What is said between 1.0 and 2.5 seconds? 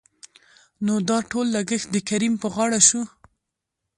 دا ټول لګښت دکريم په